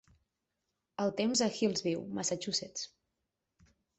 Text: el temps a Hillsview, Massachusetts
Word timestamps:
el 1.03 1.11
temps 1.19 1.43
a 1.45 1.49
Hillsview, 1.59 2.01
Massachusetts 2.19 2.87